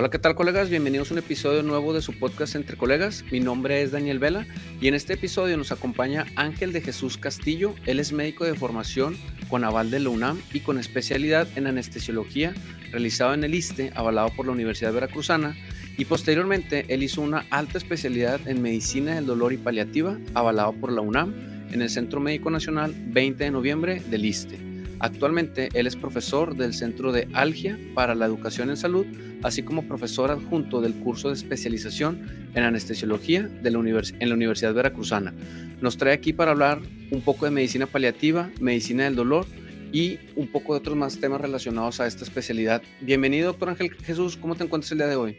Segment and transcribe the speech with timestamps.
[0.00, 0.70] Hola, ¿qué tal colegas?
[0.70, 3.24] Bienvenidos a un episodio nuevo de su podcast Entre Colegas.
[3.32, 4.46] Mi nombre es Daniel Vela
[4.80, 7.74] y en este episodio nos acompaña Ángel de Jesús Castillo.
[7.84, 9.16] Él es médico de formación
[9.48, 12.54] con aval de la UNAM y con especialidad en anestesiología
[12.92, 15.56] realizado en el ISTE, avalado por la Universidad Veracruzana.
[15.96, 20.92] Y posteriormente él hizo una alta especialidad en medicina del dolor y paliativa, avalado por
[20.92, 21.34] la UNAM,
[21.72, 24.67] en el Centro Médico Nacional 20 de noviembre del ISTE.
[25.00, 29.06] Actualmente él es profesor del Centro de Algia para la Educación en Salud,
[29.42, 34.74] así como profesor adjunto del curso de especialización en anestesiología de la en la Universidad
[34.74, 35.34] Veracruzana.
[35.80, 36.80] Nos trae aquí para hablar
[37.12, 39.46] un poco de medicina paliativa, medicina del dolor
[39.92, 42.82] y un poco de otros más temas relacionados a esta especialidad.
[43.00, 45.36] Bienvenido, doctor Ángel Jesús, ¿cómo te encuentras el día de hoy?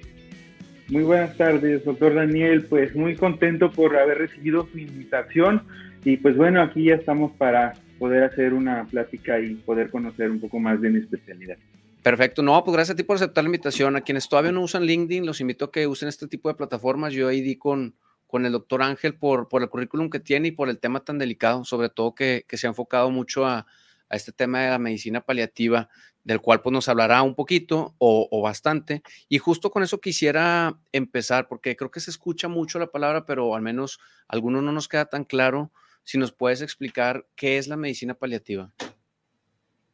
[0.88, 2.63] Muy buenas tardes, doctor Daniel.
[2.63, 5.63] Pues muy contento por haber recibido su invitación
[6.05, 10.40] y pues bueno, aquí ya estamos para poder hacer una plática y poder conocer un
[10.40, 11.57] poco más de mi especialidad.
[12.02, 13.98] Perfecto, no, pues gracias a ti por aceptar la invitación.
[13.98, 17.13] A quienes todavía no usan LinkedIn, los invito a que usen este tipo de plataformas.
[17.13, 17.93] Yo ahí di con,
[18.26, 21.18] con el doctor Ángel por, por el currículum que tiene y por el tema tan
[21.18, 23.68] delicado, sobre todo que, que se ha enfocado mucho a,
[24.07, 25.90] a, este tema de la medicina paliativa,
[26.24, 29.04] del cual pues nos hablará un poquito o, o, bastante.
[29.27, 33.55] Y justo con eso quisiera empezar, porque creo que se escucha mucho la palabra, pero
[33.55, 37.68] al menos a algunos no nos queda tan claro si nos puedes explicar qué es
[37.68, 38.72] la medicina paliativa.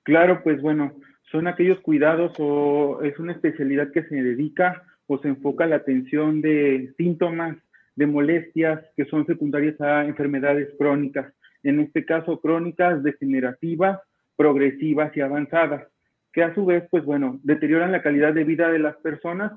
[0.04, 0.94] Claro, pues bueno,
[1.32, 6.42] son aquellos cuidados o es una especialidad que se dedica o se enfoca la atención
[6.42, 7.58] de síntomas,
[7.96, 11.34] de molestias que son secundarias a enfermedades crónicas,
[11.64, 14.00] en este caso crónicas, degenerativas,
[14.36, 15.88] progresivas y avanzadas,
[16.32, 19.54] que a su vez, pues bueno, deterioran la calidad de vida de las personas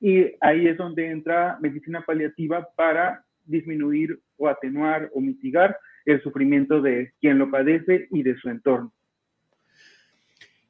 [0.00, 5.76] y ahí es donde entra medicina paliativa para disminuir o atenuar o mitigar
[6.12, 8.92] el sufrimiento de quien lo padece y de su entorno.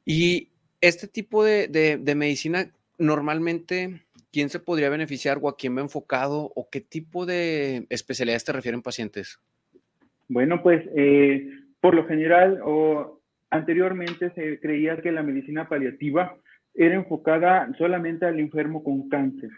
[0.05, 0.49] Y
[0.81, 4.01] este tipo de, medicina, normalmente,
[4.33, 8.51] ¿quién se podría beneficiar o a quién va enfocado o qué tipo de especialidades te
[8.51, 9.39] refieren pacientes?
[10.27, 16.35] Bueno, pues eh, por lo general o anteriormente se creía que la medicina paliativa
[16.75, 19.49] era enfocada solamente al enfermo con cáncer.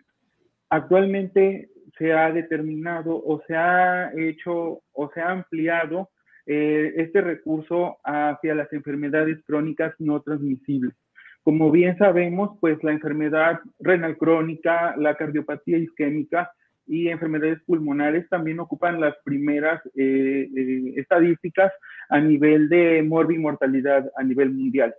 [0.69, 1.70] Actualmente
[2.01, 6.09] se ha determinado o se ha hecho o se ha ampliado
[6.47, 10.95] eh, este recurso hacia las enfermedades crónicas no transmisibles.
[11.43, 16.51] Como bien sabemos, pues la enfermedad renal crónica, la cardiopatía isquémica
[16.87, 21.71] y enfermedades pulmonares también ocupan las primeras eh, eh, estadísticas
[22.09, 24.95] a nivel de mortalidad a nivel mundial.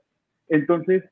[0.48, 1.02] Entonces,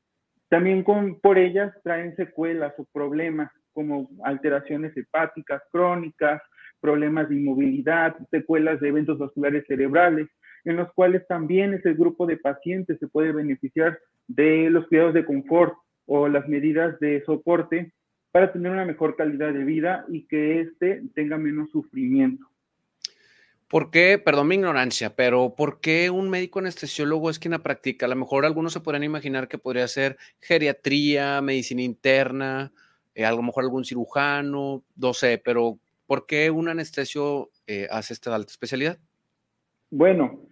[0.47, 0.85] también
[1.21, 6.41] por ellas traen secuelas o problemas como alteraciones hepáticas crónicas,
[6.79, 10.27] problemas de inmovilidad, secuelas de eventos vasculares cerebrales,
[10.65, 15.25] en los cuales también ese grupo de pacientes se puede beneficiar de los cuidados de
[15.25, 15.73] confort
[16.05, 17.93] o las medidas de soporte
[18.31, 22.47] para tener una mejor calidad de vida y que éste tenga menos sufrimiento.
[23.67, 28.05] ¿Por qué, perdón mi ignorancia, pero por qué un médico anestesiólogo es quien la practica?
[28.05, 32.73] A lo mejor algunos se podrían imaginar que podría ser geriatría, medicina interna,
[33.13, 35.77] eh, a lo mejor algún cirujano, no sé, pero
[36.07, 38.97] ¿por qué un anestesio eh, hace esta alta especialidad?
[39.89, 40.47] Bueno,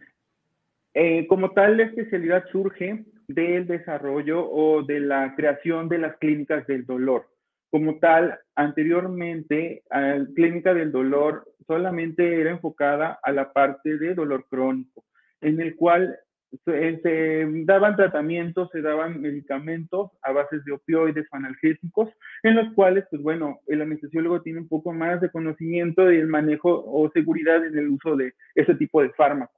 [0.93, 6.65] eh, como tal, la especialidad surge del desarrollo o de la creación de las clínicas
[6.67, 7.29] del dolor.
[7.69, 14.47] Como tal, anteriormente, la clínica del dolor solamente era enfocada a la parte de dolor
[14.49, 15.05] crónico,
[15.39, 16.17] en el cual
[16.65, 22.09] se, daban tratamientos, se daban medicamentos a bases de opioides o analgésicos,
[22.43, 26.83] en los cuales, pues bueno, el anestesiólogo tiene un poco más de conocimiento del manejo
[26.85, 29.55] o seguridad en el uso de ese tipo de fármacos.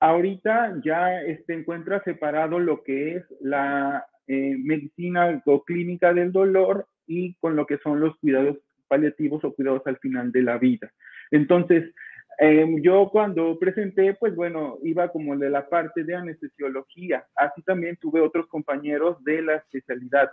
[0.00, 6.32] Ahorita ya se este, encuentra separado lo que es la eh, medicina o clínica del
[6.32, 10.58] dolor y con lo que son los cuidados paliativos o cuidados al final de la
[10.58, 10.92] vida.
[11.30, 11.92] Entonces,
[12.40, 17.26] Em, yo cuando presenté, pues bueno, iba como de la parte de anestesiología.
[17.34, 20.30] Así también tuve otros compañeros de la especialidad.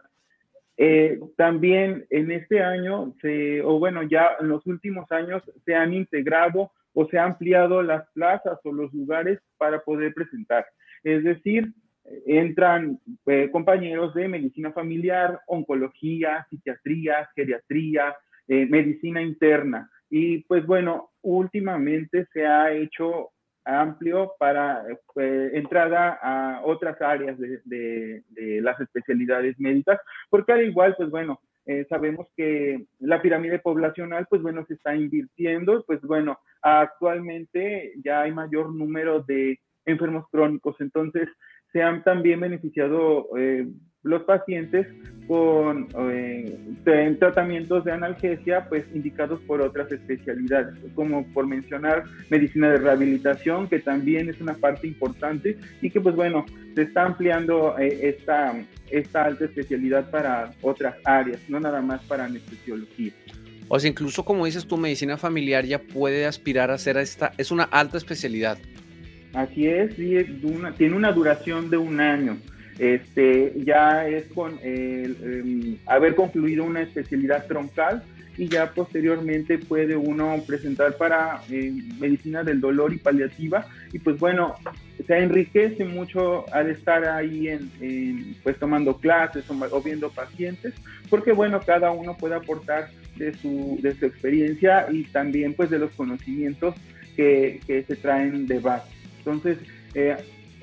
[0.78, 5.94] Eh, también en este año, se, o bueno, ya en los últimos años se han
[5.94, 10.66] integrado o se han ampliado las plazas o los lugares para poder presentar.
[11.04, 11.74] Es decir,
[12.26, 18.16] entran eh, compañeros de medicina familiar, oncología, psiquiatría, geriatría,
[18.48, 19.90] eh, medicina interna.
[20.10, 23.32] Y pues bueno, últimamente se ha hecho
[23.66, 24.84] amplio para
[25.16, 28.24] eh, entrada a otras áreas de,
[28.62, 30.00] las especialidades médicas,
[30.30, 34.96] porque al igual, pues bueno, eh, sabemos que la pirámide poblacional, pues bueno, se está
[34.96, 41.28] invirtiendo, pues bueno, actualmente ya hay mayor número de enfermos crónicos, entonces
[41.74, 43.68] se han también beneficiado eh,
[44.06, 44.88] los pacientes
[45.28, 46.58] con eh,
[47.20, 53.80] tratamientos de analgesia pues indicados por otras especialidades, como por mencionar medicina de rehabilitación, que
[53.80, 58.54] también es una parte importante y que pues bueno, se está ampliando eh, esta,
[58.92, 63.12] esta alta especialidad para otras áreas, no nada más para anestesiología.
[63.68, 67.50] O sea, incluso como dices tu medicina familiar ya puede aspirar a ser esta, es
[67.50, 68.60] una alta especialidad.
[69.34, 72.38] Así es, tiene una duración de un año.
[72.78, 78.04] Este, ya es con em, haber concluido una especialidad troncal
[78.38, 84.20] y ya posteriormente puede uno presentar para eh, medicina del dolor y paliativa y pues
[84.20, 84.56] bueno,
[85.08, 90.74] se enriquece mucho al estar ahí en, pues tomando clases o, viendo pacientes
[91.10, 95.80] porque bueno, cada uno puede aportar de su, de su experiencia y también pues de
[95.80, 96.76] los conocimientos
[97.16, 98.92] que, que se traen de base.
[99.20, 99.58] Entonces,
[99.94, 100.18] eh,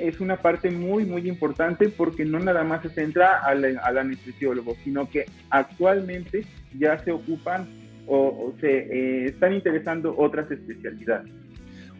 [0.08, 5.08] es una parte muy, muy importante porque no nada más se centra al, anestesiólogo, sino
[5.08, 6.44] que actualmente
[6.78, 7.66] ya se ocupan
[8.06, 11.30] o, se eh, están interesando otras especialidades.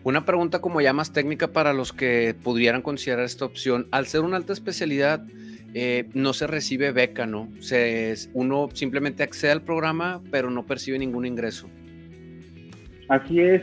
[0.05, 3.87] Una pregunta como ya más técnica para los que pudieran considerar esta opción.
[3.93, 5.25] Al ser una alta especialidad,
[5.75, 7.49] eh, no se recibe beca, ¿no?
[7.61, 11.69] Se, uno simplemente accede al programa, pero no percibe ningún ingreso.
[13.09, 13.63] Así es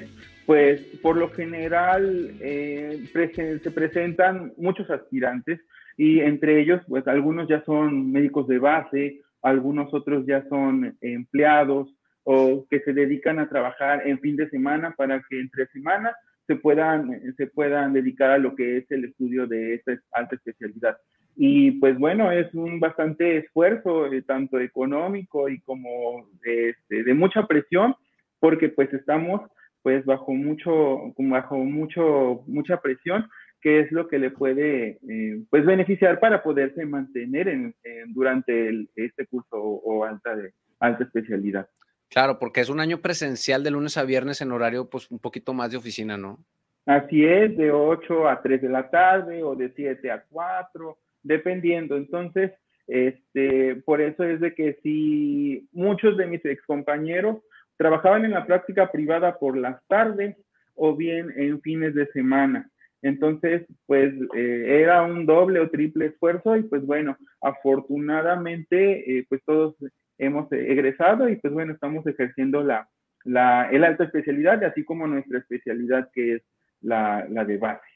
[0.50, 5.60] pues por lo general eh, se presentan muchos aspirantes
[5.96, 11.94] y entre ellos, pues algunos ya son médicos de base, algunos otros ya son empleados
[12.24, 16.16] o que se dedican a trabajar en fin de semana para que entre semana
[16.48, 20.98] se puedan, se puedan dedicar a lo que es el estudio de esta alta especialidad.
[21.36, 27.46] Y pues bueno, es un bastante esfuerzo, eh, tanto económico y como este, de mucha
[27.46, 27.94] presión,
[28.40, 29.42] porque pues estamos
[29.82, 33.30] pues bajo mucho, bajo mucho, mucha presión,
[33.62, 37.76] que es lo que le puede eh, pues beneficiar para poderse mantener en,
[38.08, 41.68] durante este curso o, alta, de, alta especialidad.
[42.10, 45.54] Claro, porque es un año presencial de lunes a viernes en horario pues un poquito
[45.54, 46.40] más de oficina, ¿no?
[46.86, 51.96] Así es, de 8 a 3 de la tarde o de 7 a 4, dependiendo.
[51.96, 52.52] Entonces,
[52.88, 57.38] este, por eso es de que si muchos de mis excompañeros
[57.80, 60.36] Trabajaban en la práctica privada por las tardes
[60.76, 62.70] o bien en fines de semana.
[63.02, 69.42] Entonces, pues eh, era un doble o triple esfuerzo y pues bueno, afortunadamente, eh, pues
[69.46, 69.76] todos
[70.18, 72.90] hemos egresado y pues bueno, estamos ejerciendo la,
[73.24, 76.42] la el alta especialidad, así como nuestra especialidad que es
[76.82, 77.88] la, la de base.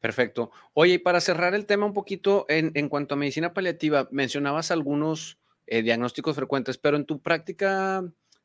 [0.00, 0.52] Perfecto.
[0.74, 4.70] Oye, y para cerrar el tema un poquito en, en cuanto a medicina paliativa, mencionabas
[4.70, 8.04] algunos eh, diagnósticos frecuentes, pero en tu práctica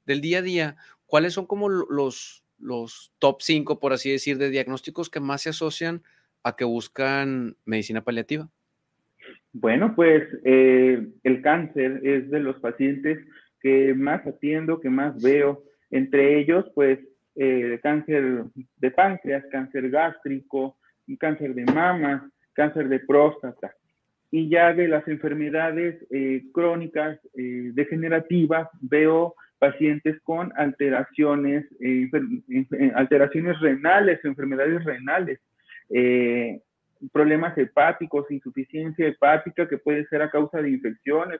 [0.10, 0.76] del día a día,
[1.06, 5.50] ¿cuáles son como los, los top 5, por así decir, de diagnósticos que más se
[5.50, 6.02] asocian
[6.44, 8.50] a que buscan medicina paliativa?
[9.54, 13.20] Bueno, pues eh, el cáncer es de los pacientes
[13.62, 15.64] que más atiendo, que más veo.
[15.92, 16.98] Entre ellos, pues,
[17.36, 18.46] eh, cáncer
[18.78, 20.78] de páncreas, cáncer gástrico,
[21.20, 23.76] cáncer de mama, cáncer de próstata.
[24.32, 32.10] Y ya de las enfermedades eh, crónicas degenerativas, veo pacientes con alteraciones, eh,
[32.96, 35.40] alteraciones renales, enfermedades renales,
[35.90, 36.62] eh,
[37.12, 41.40] problemas hepáticos, insuficiencia hepática que puede ser a causa de infecciones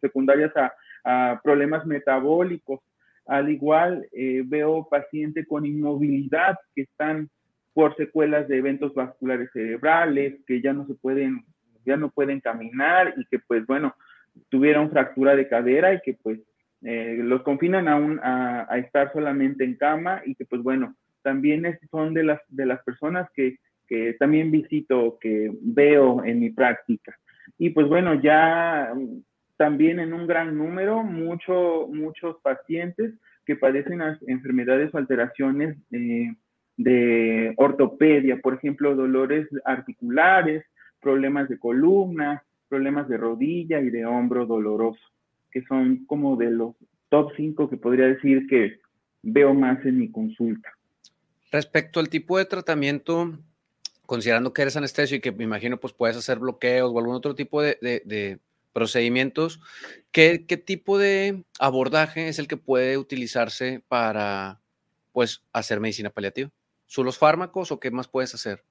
[0.00, 2.80] secundarias a, problemas metabólicos.
[3.26, 7.30] Al igual eh, veo pacientes con inmovilidad que están
[7.72, 11.44] por secuelas de eventos vasculares cerebrales, que ya no se pueden,
[11.84, 13.94] ya no pueden caminar y que pues bueno,
[14.48, 16.40] tuvieron fractura de cadera y que pues
[16.82, 22.14] eh, los confinan a, a, estar solamente en cama y que pues bueno, también son
[22.14, 23.58] de las, las personas que,
[24.18, 27.18] también visito, que veo en mi práctica.
[27.56, 28.92] Y pues bueno, ya
[29.56, 33.14] también en un gran número, mucho, muchos pacientes
[33.46, 36.34] que padecen enfermedades o alteraciones eh,
[36.76, 40.64] de ortopedia, por ejemplo, dolores articulares,
[41.00, 45.00] problemas de columna, problemas de rodilla y de hombro doloroso
[45.50, 46.74] que son como de los
[47.08, 48.80] top 5 que podría decir que
[49.22, 50.70] veo más en mi consulta.
[51.50, 53.38] Respecto al tipo de tratamiento,
[54.06, 57.34] considerando que eres anestesio y que me imagino pues puedes hacer bloqueos o algún otro
[57.34, 58.38] tipo de,
[58.72, 59.60] procedimientos,
[60.12, 64.60] ¿qué, ¿qué, tipo de abordaje es el que puede utilizarse para
[65.12, 66.50] pues hacer medicina paliativa?
[66.86, 68.62] ¿Son los fármacos o qué más puedes hacer?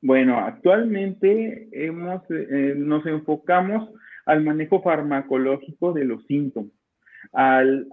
[0.00, 3.88] Bueno, actualmente hemos, eh, nos enfocamos
[4.26, 6.72] al manejo farmacológico de los síntomas,
[7.32, 7.88] al,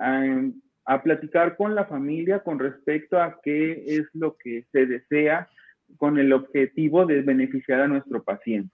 [0.86, 5.50] a, platicar con la familia con respecto a qué es lo que se desea
[5.98, 8.74] con el objetivo de beneficiar a nuestro paciente.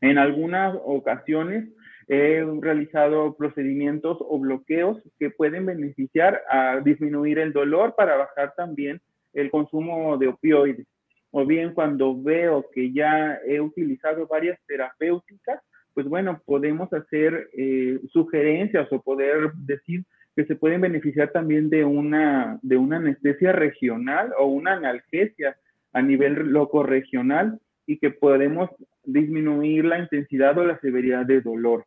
[0.00, 1.68] En algunas ocasiones
[2.08, 9.00] he realizado procedimientos o bloqueos que pueden beneficiar a disminuir el dolor para bajar también
[9.32, 10.86] el consumo de opioides.
[11.30, 15.62] O bien cuando veo que ya he utilizado varias terapéuticas,
[15.94, 21.84] pues bueno, podemos hacer eh, sugerencias o poder decir que se pueden beneficiar también de
[21.84, 25.56] una, de una anestesia regional o una analgesia
[25.92, 28.70] a nivel loco regional y que podemos
[29.04, 31.84] disminuir la intensidad o la severidad de dolor.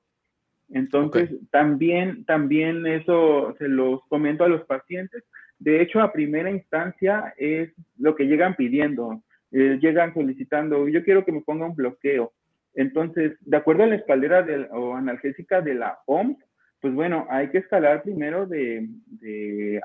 [0.70, 5.24] Entonces, también, también eso se los comento a los pacientes.
[5.60, 9.22] De hecho, a primera instancia es lo que llegan pidiendo.
[9.52, 12.34] Eh, llegan solicitando, yo quiero que me ponga un bloqueo.
[12.75, 16.38] Entonces, de acuerdo a la escalera o analgésica de la OMS,
[16.82, 18.88] pues bueno, hay que escalar primero de,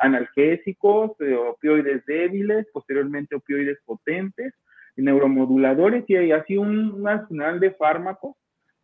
[0.00, 4.52] analgésicos, de opioides débiles, posteriormente opioides potentes,
[4.97, 8.37] neuromoduladores y así un arsenal de fármacos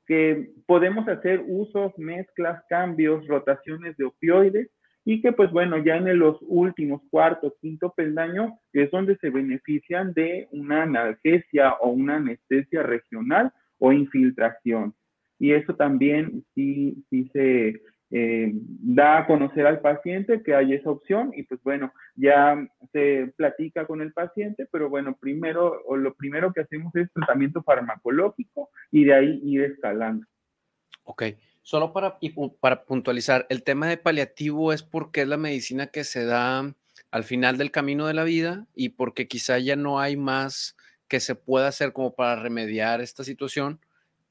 [0.06, 4.70] que podemos hacer usos, mezclas, cambios, rotaciones de opioides
[5.04, 10.14] y que pues bueno, ya en los últimos cuarto, quinto peldaño es donde se benefician
[10.14, 14.94] de una analgesia o una anestesia regional o infiltración.
[15.38, 20.90] Y eso también sí, sí se eh, da a conocer al paciente que hay esa
[20.90, 22.56] opción y pues bueno, ya
[22.92, 27.62] se platica con el paciente, pero bueno, primero o lo primero que hacemos es tratamiento
[27.62, 30.24] farmacológico y de ahí ir escalando.
[31.02, 31.24] Ok,
[31.62, 32.18] solo para,
[32.60, 36.74] para puntualizar, el tema de paliativo es porque es la medicina que se da
[37.10, 40.76] al final del camino de la vida y porque quizá ya no hay más
[41.08, 43.80] que se pueda hacer como para remediar esta situación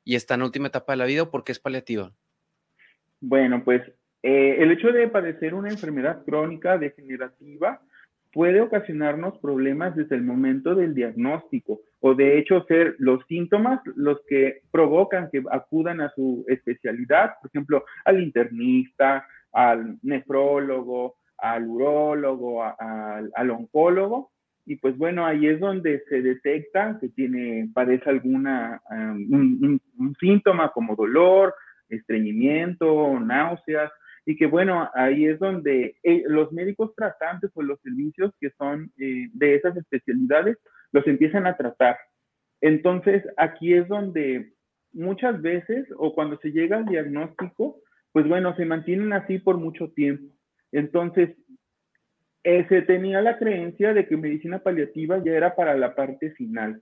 [0.04, 2.12] y está en última etapa de la vida o porque es paliativa.
[3.22, 3.82] Bueno, pues
[4.24, 7.82] eh, el hecho de padecer una enfermedad crónica degenerativa
[8.32, 14.20] puede ocasionarnos problemas desde el momento del diagnóstico o de hecho ser los síntomas los
[14.28, 22.62] que provocan que acudan a su especialidad, por ejemplo, al internista, al nefrólogo, al urólogo,
[22.64, 24.32] al, oncólogo.
[24.66, 29.80] Y pues bueno, ahí es donde se detecta que tiene, padece alguna, un
[30.20, 31.54] síntoma como dolor,
[31.90, 33.92] estreñimiento, náuseas,
[34.26, 38.92] y que bueno, ahí es donde eh, los médicos tratantes o los servicios que son
[38.98, 40.58] eh, de esas especialidades
[40.92, 41.98] los empiezan a tratar.
[42.62, 44.54] Entonces, aquí es donde
[44.94, 47.78] muchas veces o cuando se llega al diagnóstico,
[48.12, 50.34] pues bueno, se mantienen así por mucho tiempo.
[50.72, 51.38] Entonces,
[52.46, 56.82] se tenía la creencia de que medicina paliativa ya era para la parte final.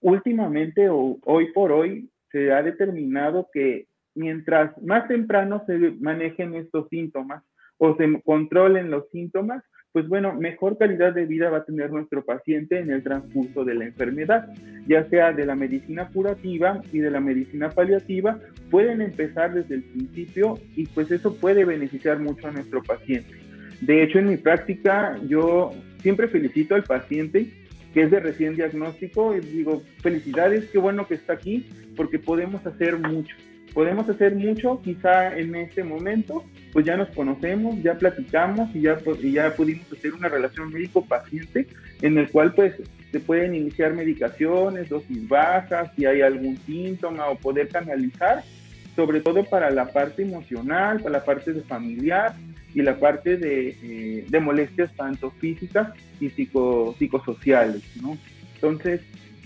[0.00, 3.86] Últimamente o hoy por hoy se ha determinado que
[4.16, 7.44] mientras más temprano se manejen estos síntomas
[7.78, 12.24] o se controlen los síntomas, pues bueno, mejor calidad de vida va a tener nuestro
[12.24, 14.48] paciente en el transcurso de la enfermedad,
[14.88, 18.38] ya sea de la medicina curativa y de la medicina paliativa,
[18.70, 23.45] pueden empezar desde el principio y pues eso puede beneficiar mucho a nuestro paciente.
[23.80, 27.46] De hecho, en mi práctica yo siempre felicito al paciente
[27.92, 31.66] que es de recién diagnóstico y digo, felicidades, qué bueno que está aquí
[31.96, 33.34] porque podemos hacer mucho.
[33.72, 38.98] Podemos hacer mucho, quizá en este momento, pues ya nos conocemos, ya platicamos y ya,
[39.22, 41.68] y ya pudimos hacer una relación médico-paciente
[42.02, 42.74] en el cual pues
[43.10, 48.44] se pueden iniciar medicaciones, dosis bajas, si hay algún síntoma o poder canalizar,
[48.94, 52.34] sobre todo para la parte emocional, para la parte de familiar
[52.76, 55.88] y la parte de, eh, de molestias tanto físicas
[56.20, 58.18] y psico, psicosociales, ¿no?
[58.54, 59.00] Entonces,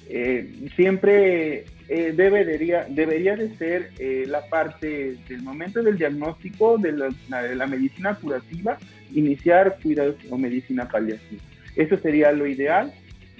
[0.08, 3.92] eh, siempre eh, debería, debería de ser
[4.26, 6.92] la parte del momento del diagnóstico de
[7.28, 8.78] la, medicina curativa,
[9.14, 11.40] iniciar cuidados o medicina paliativa.
[11.76, 12.92] Eso sería lo ideal,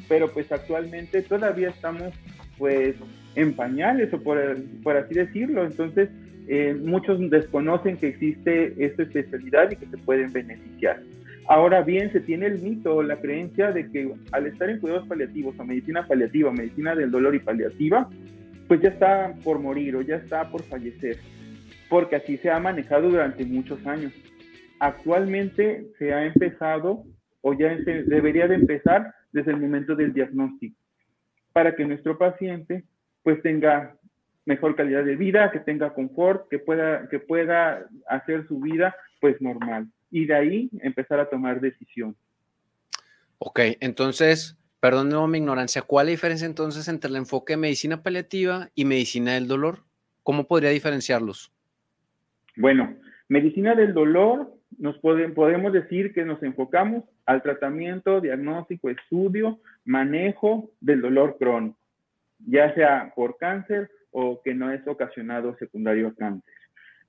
[0.09, 2.15] pero pues actualmente todavía estamos
[2.59, 2.95] pues
[3.35, 6.11] en pañales o por así decirlo, entonces
[6.53, 11.01] eh, muchos desconocen que existe esta especialidad y que se pueden beneficiar.
[11.47, 15.07] Ahora bien, se tiene el mito o la creencia de que al estar en cuidados
[15.07, 18.11] paliativos o medicina paliativa, medicina del dolor y paliativa,
[18.67, 21.19] pues ya está por morir o ya está por fallecer,
[21.89, 24.13] porque así se ha manejado durante muchos años.
[24.81, 27.05] Actualmente se ha empezado
[27.43, 27.69] o ya
[28.07, 30.77] debería de empezar desde el momento del diagnóstico,
[31.53, 32.83] para que nuestro paciente
[33.23, 33.95] pues tenga
[34.51, 39.41] mejor calidad de vida, que tenga confort, que pueda, que pueda hacer su vida pues
[39.41, 39.87] normal.
[40.11, 42.15] Y de ahí empezar a tomar decisión.
[43.39, 48.03] Ok, entonces Perdón mi ignorancia, ¿cuál es la diferencia entonces entre el enfoque de medicina
[48.03, 49.81] paliativa y medicina del dolor?
[50.23, 51.53] ¿Cómo podría diferenciarlos?
[52.57, 52.97] Bueno,
[53.29, 61.03] medicina del dolor, nos podemos decir que nos enfocamos al tratamiento, diagnóstico, estudio, manejo del
[61.03, 61.77] dolor crónico,
[62.39, 66.55] ya sea por cáncer o que no es ocasionado secundario a cáncer.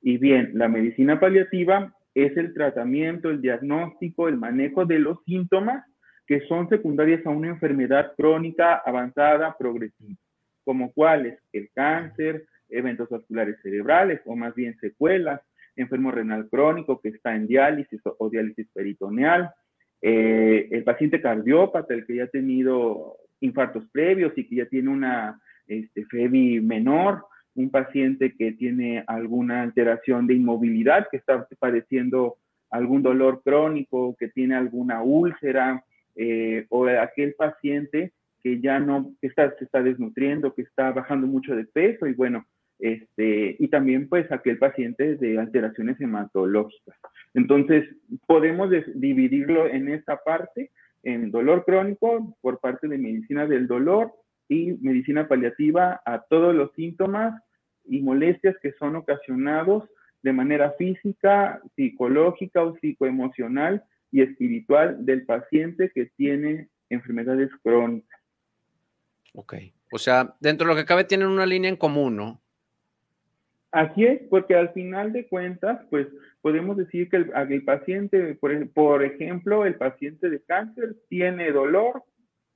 [0.01, 5.86] Y bien, la medicina paliativa es el tratamiento, el diagnóstico, el manejo de los síntomas
[6.27, 10.17] que son secundarias a una enfermedad crónica avanzada progresiva,
[10.63, 15.41] como cuáles el cáncer, eventos vasculares cerebrales o más bien secuelas,
[15.75, 19.51] enfermo renal crónico que está en diálisis o, diálisis peritoneal,
[20.01, 24.89] eh, el paciente cardiópata, el que ya ha tenido infartos previos y que ya tiene
[24.89, 25.39] una
[25.72, 27.25] este, FEBI menor,
[27.56, 32.38] un paciente que tiene alguna alteración de inmovilidad, que está padeciendo
[32.70, 35.84] algún dolor crónico, que tiene alguna úlcera,
[36.16, 38.12] eh, o aquel paciente
[38.44, 42.46] que ya no está, se está desnutriendo, que está bajando mucho de peso y bueno,
[42.80, 46.98] este, y también pues aquel paciente de alteraciones hematológicas.
[47.34, 47.88] Entonces,
[48.28, 50.72] podemos dividirlo en esta parte,
[51.04, 54.12] en dolor crónico por parte de medicina del dolor
[54.51, 57.41] y medicina paliativa a todos los síntomas
[57.86, 59.86] y molestias que son ocasionados
[60.24, 63.81] de manera física, psicológica o psicoemocional
[64.12, 68.20] y espiritual del paciente que tiene enfermedades crónicas.
[69.34, 69.53] Ok.
[69.93, 72.41] O sea, dentro de lo que cabe tienen una línea en común, ¿no?
[73.72, 76.08] Así es, porque al final de cuentas, pues
[76.41, 82.03] podemos decir que el, paciente, por, por, ejemplo, el paciente de cáncer tiene dolor,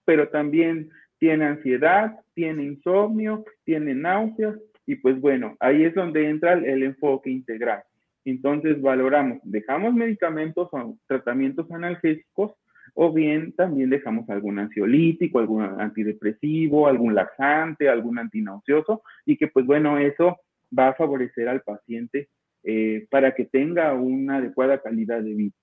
[0.03, 4.55] pero también tiene ansiedad, tiene insomnio, tiene náuseas,
[4.85, 7.83] y pues bueno, ahí es donde entra el, enfoque integral.
[8.23, 12.53] Entonces valoramos, dejamos medicamentos o tratamientos analgésicos
[12.93, 19.65] o bien también dejamos algún ansiolítico, algún antidepresivo, algún laxante, algún antinauseoso y que pues
[19.65, 20.37] bueno, eso
[20.77, 22.29] va a favorecer al paciente
[22.63, 25.53] eh, para que tenga una adecuada calidad de vida.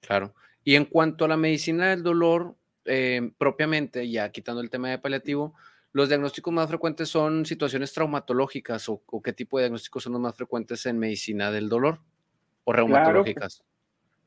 [0.00, 0.32] Claro.
[0.64, 4.98] Y en cuanto a la medicina del dolor, eh, propiamente, ya quitando el tema de
[4.98, 5.54] paliativo,
[5.92, 10.36] los diagnósticos más frecuentes son situaciones traumatológicas o, qué tipo de diagnósticos son los más
[10.36, 12.00] frecuentes en medicina del dolor
[12.64, 13.64] o reumatológicas.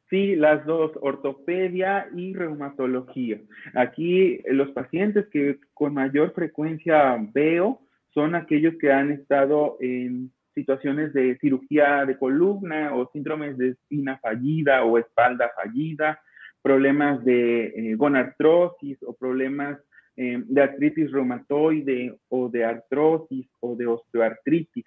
[0.10, 3.40] sí, las dos, ortopedia y reumatología.
[3.76, 7.82] Aquí los pacientes que con mayor frecuencia veo
[8.14, 14.18] son aquellos que han estado en situaciones de cirugía de columna o síndromes de espina
[14.18, 16.20] fallida o espalda fallida,
[16.62, 19.80] problemas de eh, gonartrosis o problemas
[20.18, 24.86] eh, de artritis reumatoide o de artrosis o de osteoartritis,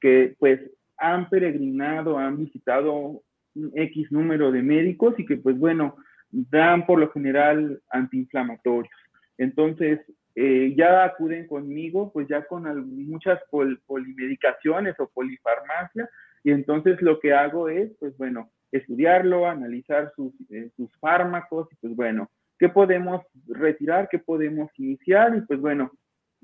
[0.00, 0.60] que pues
[0.98, 3.22] han peregrinado, han visitado
[3.54, 5.96] un X número de médicos y que pues bueno,
[6.30, 8.94] dan por lo general antiinflamatorios.
[9.38, 10.00] Entonces,
[10.34, 12.64] eh, ya acuden conmigo, pues ya con
[13.06, 13.40] muchas
[13.86, 16.08] polimedicaciones o polifarmacia,
[16.42, 21.76] y entonces lo que hago es, pues bueno, estudiarlo, analizar sus, eh, sus fármacos, y
[21.76, 24.08] pues bueno, ¿qué podemos retirar?
[24.10, 25.36] ¿Qué podemos iniciar?
[25.36, 25.92] Y pues bueno,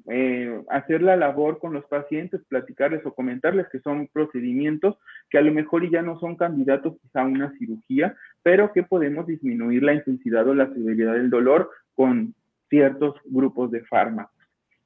[0.09, 4.97] eh, hacer la labor con los pacientes, platicarles o comentarles que son procedimientos
[5.29, 9.83] que a lo mejor ya no son candidatos a una cirugía, pero que podemos disminuir
[9.83, 12.35] la intensidad o la severidad del dolor con
[12.71, 14.35] ciertos grupos de fármacos.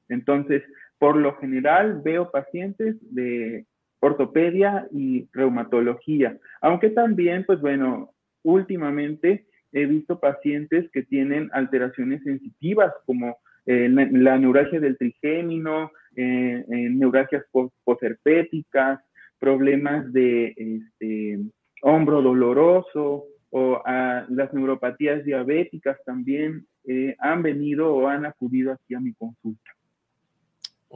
[0.09, 0.63] Entonces,
[0.97, 3.65] por lo general veo pacientes de
[3.99, 8.11] ortopedia y reumatología, aunque también, pues bueno,
[8.43, 16.63] últimamente he visto pacientes que tienen alteraciones sensitivas como eh, la, neuralgia del trigémino, eh,
[16.67, 17.43] neuralgias
[17.83, 18.99] posherpéticas,
[19.39, 21.39] problemas de este,
[21.81, 28.95] hombro doloroso o ah, las neuropatías diabéticas también eh, han venido o han acudido aquí
[28.95, 29.74] a mi consulta.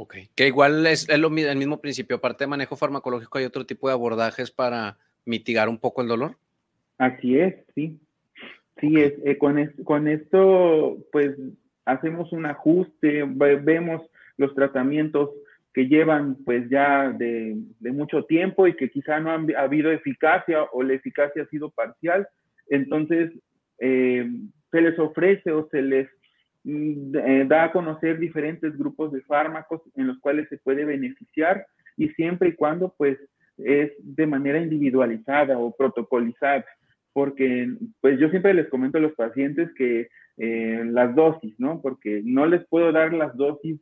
[0.01, 3.93] Ok, que igual es, el mismo principio, aparte de manejo farmacológico, hay otro tipo de
[3.95, 6.37] abordajes para mitigar un poco el dolor.
[6.97, 7.99] Así es, sí.
[8.79, 11.35] Sí, es, eh, con, con esto, pues
[11.83, 14.01] hacemos un ajuste, vemos
[14.37, 15.31] los tratamientos
[15.73, 20.81] que llevan pues ya de, mucho tiempo y que quizá no ha habido eficacia o
[20.81, 22.25] la eficacia ha sido parcial.
[22.69, 23.33] Entonces,
[23.79, 24.25] eh,
[24.71, 26.07] se les ofrece o se les
[26.63, 31.65] da a conocer diferentes grupos de fármacos en los cuales se puede beneficiar
[31.97, 33.17] y siempre y cuando pues
[33.57, 36.65] es de manera individualizada o protocolizada,
[37.13, 37.69] porque
[38.01, 41.81] pues yo siempre les comento a los pacientes que eh, las dosis, ¿no?
[41.81, 43.79] Porque no les puedo dar las dosis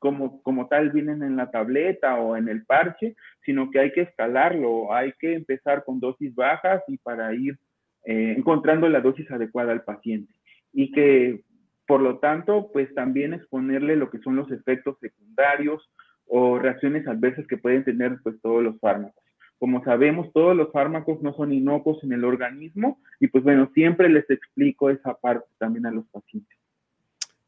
[0.00, 3.14] como, como tal vienen en la tableta o en el parche,
[3.44, 7.58] sino que hay que escalarlo, hay que empezar con dosis bajas y para ir
[8.04, 10.32] eh, encontrando la dosis adecuada al paciente
[10.72, 11.42] y que
[11.90, 15.90] por lo tanto pues también exponerle lo que son los efectos secundarios
[16.28, 19.24] o reacciones adversas que pueden tener pues todos los fármacos.
[19.58, 24.08] Como sabemos, todos los fármacos no son inocuos en el organismo y pues bueno, siempre
[24.08, 26.56] les explico esa parte también a los pacientes.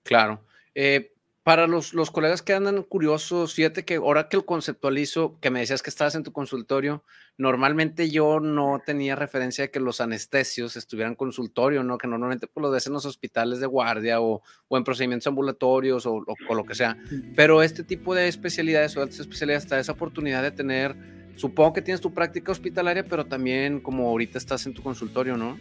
[0.03, 0.41] Claro.
[0.75, 1.12] Eh,
[1.43, 5.59] para los, los, colegas que andan curiosos, fíjate que ahora que lo conceptualizo, que me
[5.59, 7.03] decías que estabas en tu consultorio,
[7.37, 11.99] normalmente yo no tenía referencia de que los anestesios estuvieran en consultorio, ¿no?
[11.99, 16.07] Que normalmente pues, lo ves en los hospitales de guardia o, o en procedimientos ambulatorios
[16.07, 16.97] o, o, lo que sea.
[17.35, 20.95] Pero este tipo de especialidades o altas especialidades, está esa oportunidad de tener,
[21.35, 25.59] supongo que tienes tu práctica hospitalaria, pero también como ahorita estás en tu consultorio, ¿no?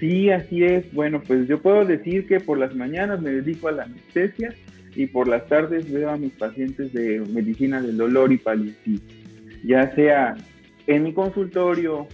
[0.00, 0.90] Sí, así es.
[0.94, 4.54] Bueno, pues yo puedo decir que por las mañanas me dedico a la anestesia
[4.96, 9.02] y por las tardes veo a mis pacientes de medicina del dolor y paliativo.
[9.64, 10.36] Ya sea
[10.86, 12.06] en mi consultorio,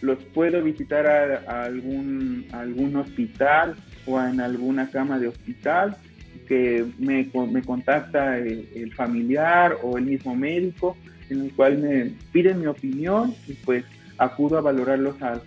[0.00, 3.74] los puedo visitar a, algún, algún hospital
[4.06, 5.96] o en alguna cama de hospital
[6.46, 10.96] que me, me contacta el, familiar o el mismo médico
[11.28, 13.84] en el cual me piden mi opinión y pues
[14.16, 15.40] acudo a valorarlos a,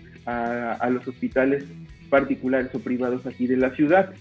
[0.74, 1.64] a los hospitales
[2.08, 4.12] particulares o privados aquí de la ciudad.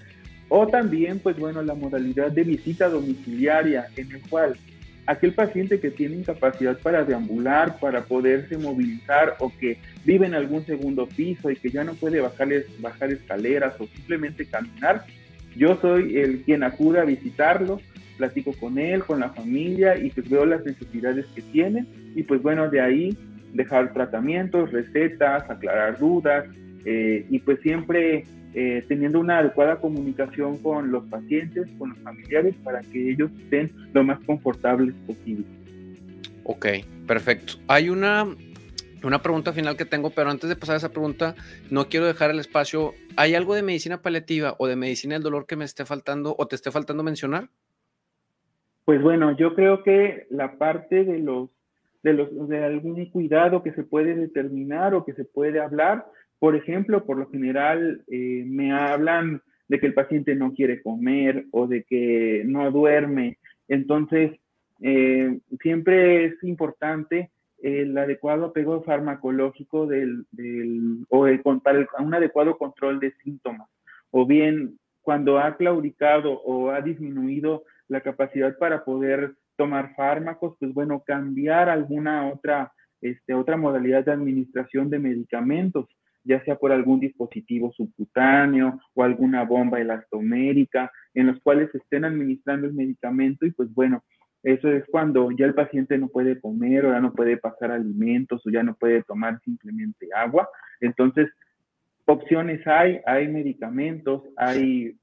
[0.53, 4.57] O también, pues bueno, la modalidad de visita domiciliaria, en el cual
[5.05, 10.65] aquel paciente que tiene incapacidad para deambular, para poderse movilizar o que vive en algún
[10.65, 15.05] segundo piso y que ya no puede bajar, bajar escaleras o simplemente caminar,
[15.55, 17.79] yo soy el quien acude a visitarlo,
[18.17, 22.41] platico con él, con la familia y pues veo las necesidades que tiene y pues
[22.41, 23.17] bueno, de ahí
[23.53, 26.43] dejar tratamientos, recetas, aclarar dudas
[26.85, 32.55] eh, y pues siempre eh, teniendo una adecuada comunicación con los pacientes, con los familiares,
[32.63, 35.45] para que ellos estén lo más confortables posible.
[36.43, 36.67] Ok,
[37.07, 37.53] perfecto.
[37.67, 38.27] Hay una,
[39.03, 41.35] una pregunta final que tengo, pero antes de pasar a esa pregunta,
[41.69, 42.93] no quiero dejar el espacio.
[43.15, 46.47] ¿Hay algo de medicina paliativa o de medicina del dolor que me esté faltando o
[46.47, 47.47] te esté faltando mencionar?
[48.83, 51.49] Pues bueno, yo creo que la parte de los
[52.03, 56.05] de los de algún cuidado que se puede determinar o que se puede hablar,
[56.41, 61.45] por ejemplo, por lo general eh, me hablan de que el paciente no quiere comer
[61.51, 63.37] o de que no duerme.
[63.67, 64.31] Entonces,
[64.81, 67.29] eh, siempre es importante
[67.61, 70.25] el adecuado apego farmacológico del,
[71.09, 73.69] o el, para un adecuado control de síntomas.
[74.09, 80.73] O bien, cuando ha claudicado o ha disminuido la capacidad para poder tomar fármacos, pues
[80.73, 85.87] bueno, cambiar alguna otra, este, otra modalidad de administración de medicamentos
[86.23, 92.05] ya sea por algún dispositivo subcutáneo o alguna bomba elastomérica, en los cuales se estén
[92.05, 94.03] administrando el medicamento y pues bueno,
[94.43, 98.41] eso es cuando ya el paciente no puede comer o ya no puede pasar alimentos
[98.45, 100.49] o ya no puede tomar simplemente agua.
[100.79, 101.29] Entonces,
[102.05, 104.97] opciones hay, hay medicamentos, hay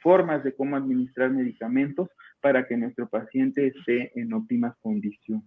[0.00, 2.08] formas de cómo administrar medicamentos
[2.40, 5.44] para que nuestro paciente esté en óptimas condiciones.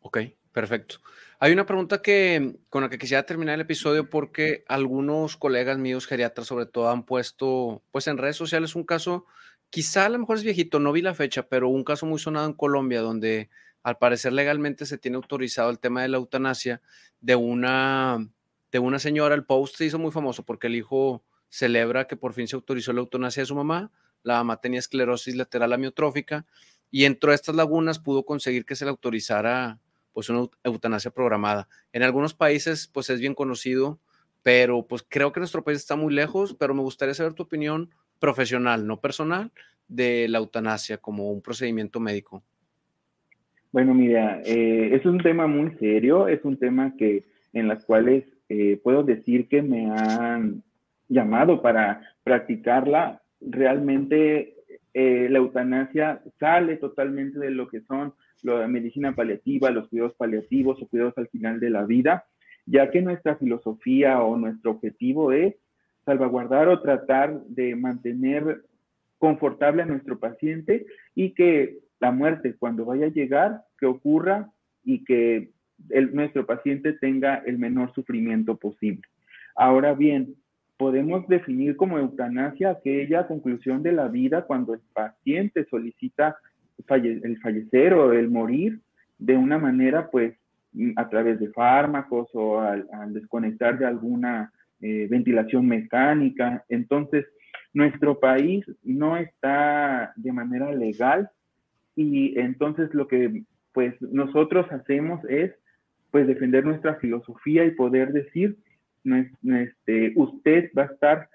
[0.00, 0.18] Ok,
[0.58, 0.96] Perfecto.
[1.38, 6.08] Hay una pregunta que con la que quisiera terminar el episodio porque algunos colegas míos
[6.08, 9.24] geriatras sobre todo han puesto pues en redes sociales un caso,
[9.70, 12.48] quizá a lo mejor es viejito, no vi la fecha, pero un caso muy sonado
[12.48, 13.50] en Colombia donde
[13.84, 16.82] al parecer legalmente se tiene autorizado el tema de la eutanasia
[17.20, 18.28] de una
[18.72, 22.32] de una señora, el post se hizo muy famoso porque el hijo celebra que por
[22.32, 23.92] fin se autorizó la eutanasia de su mamá,
[24.24, 26.46] la mamá tenía esclerosis lateral amiotrófica
[26.90, 29.78] y entró a estas lagunas pudo conseguir que se le autorizara
[30.18, 31.68] pues una eutanasia programada.
[31.92, 34.00] En algunos países pues es bien conocido,
[34.42, 37.90] pero pues creo que nuestro país está muy lejos, pero me gustaría saber tu opinión
[38.18, 39.52] profesional, no personal,
[39.86, 42.42] de la eutanasia como un procedimiento médico.
[43.70, 48.24] Bueno, mira, eh, es un tema muy serio, es un tema que en las cuales
[48.48, 50.64] eh, puedo decir que me han
[51.08, 53.22] llamado para practicarla.
[53.40, 54.56] Realmente
[54.94, 60.80] eh, la eutanasia sale totalmente de lo que son la medicina paliativa, los cuidados paliativos
[60.82, 62.24] o cuidados al final de la vida,
[62.66, 65.54] ya que nuestra filosofía o nuestro objetivo es
[66.04, 68.62] salvaguardar o tratar de mantener
[69.18, 74.50] confortable a nuestro paciente y que la muerte cuando vaya a llegar, que ocurra
[74.84, 75.50] y que
[76.12, 79.02] nuestro paciente tenga el menor sufrimiento posible.
[79.54, 80.34] Ahora bien,
[80.76, 86.36] podemos definir como eutanasia aquella conclusión de la vida cuando el paciente solicita
[86.96, 88.80] el fallecer o el morir
[89.18, 90.34] de una manera, pues,
[90.96, 96.64] a través de fármacos o al, desconectar de alguna eh, ventilación mecánica.
[96.68, 97.26] Entonces,
[97.72, 101.30] nuestro país no está de manera legal
[101.96, 105.52] y entonces lo que pues nosotros hacemos es
[106.10, 108.56] pues defender nuestra filosofía y poder decir,
[109.04, 111.28] este, usted va a estar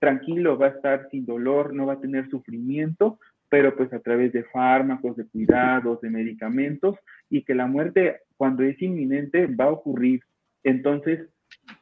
[0.00, 3.18] tranquilo, va a estar sin dolor, no va a tener sufrimiento,
[3.48, 6.96] pero pues a través de fármacos, de cuidados, de medicamentos,
[7.30, 10.22] y que la muerte cuando es inminente va a ocurrir.
[10.64, 11.28] Entonces,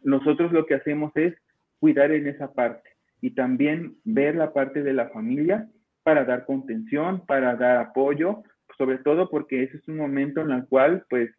[0.03, 1.35] nosotros lo que hacemos es
[1.79, 5.69] cuidar en esa parte y también ver la parte de la familia
[6.03, 8.43] para dar contención, para dar apoyo,
[8.79, 11.31] sobre todo porque ese es un momento en el cual pues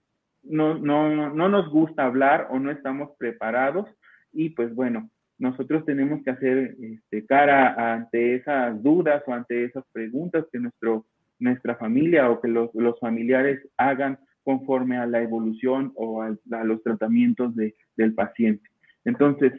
[0.43, 3.87] no, no, no nos gusta hablar o no estamos preparados
[4.31, 9.83] y pues bueno, nosotros tenemos que hacer este, cara ante esas dudas o ante esas
[9.91, 11.05] preguntas que nuestro,
[11.39, 16.81] nuestra familia o que los, los familiares hagan conforme a la evolución o a, los
[16.81, 18.67] tratamientos de, del paciente.
[19.05, 19.53] Entonces,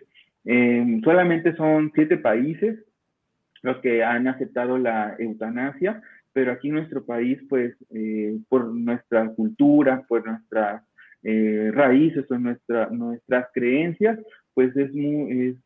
[0.45, 2.79] em, solamente son siete países
[3.63, 6.01] los que han aceptado la eutanasia,
[6.33, 10.83] pero aquí en nuestro país, pues, eh, por nuestra cultura, por nuestras
[11.23, 14.19] eh, raíces o nuestra, nuestras creencias,
[14.55, 15.59] pues es muy,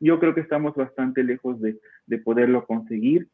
[0.00, 3.28] yo creo que estamos bastante lejos de, de poderlo conseguir.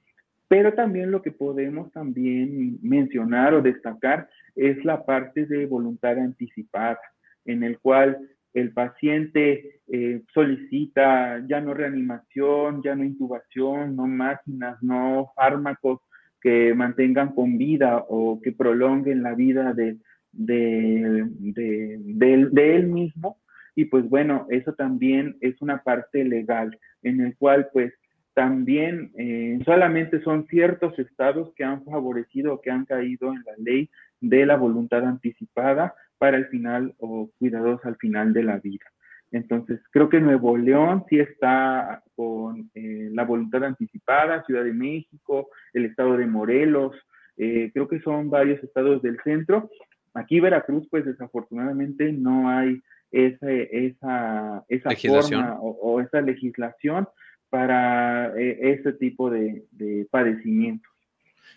[0.49, 7.01] Pero también lo que podemos también mencionar o destacar es la parte de voluntad anticipada,
[7.45, 8.19] en el cual
[8.55, 16.01] el paciente eh, solicita ya no reanimación, ya no intubación, no máquinas, no fármacos
[16.41, 19.97] que mantengan con vida o que prolonguen la vida de,
[20.31, 23.39] de, de, él mismo.
[23.75, 27.93] Y pues bueno, eso también es una parte legal en el cual pues
[28.35, 33.53] también eh, solamente son ciertos estados que han favorecido o que han caído en la
[33.59, 38.87] ley de la voluntad anticipada para el final o cuidados al final de la vida.
[39.31, 45.49] Entonces, creo que Nuevo León sí está con eh, la voluntad anticipada, Ciudad de México,
[45.73, 46.95] el estado de Morelos,
[47.37, 49.71] eh, creo que son varios estados del centro.
[50.15, 52.81] Aquí Veracruz, pues desafortunadamente no hay
[53.15, 57.09] esa, esa, esa forma o, esa legislación
[57.49, 60.93] para eh, ese tipo de, de padecimientos.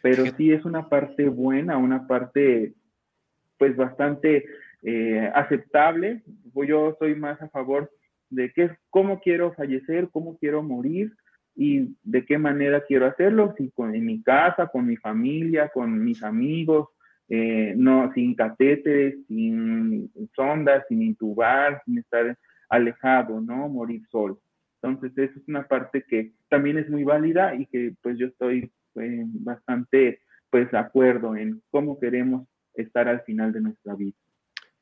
[0.02, 2.74] Pero sí es una parte buena, una parte
[3.58, 4.46] pues bastante
[4.84, 6.22] eh, aceptable.
[6.67, 7.91] Yo soy más a favor
[8.30, 11.13] de qué, cómo quiero fallecer, cómo quiero morir
[11.56, 16.04] y de qué manera quiero hacerlo, si con, en mi casa, con mi familia, con
[16.04, 16.89] mis amigos,
[17.30, 22.38] eh, no, sin catéteres, sin sondas, sin intubar, sin estar
[22.70, 23.68] alejado, ¿no?
[23.68, 24.40] Morir solo.
[24.82, 28.72] Entonces, eso es una parte que también es muy válida y que pues yo estoy
[28.96, 34.16] eh, bastante pues de acuerdo en cómo queremos estar al final de nuestra vida.